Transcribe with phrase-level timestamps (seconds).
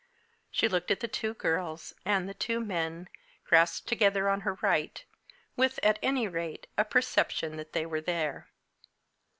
[0.49, 3.07] She looked at the two girls and the two men
[3.45, 5.05] grasped together on her right,
[5.55, 8.49] with, at any rate, a perception that they were there.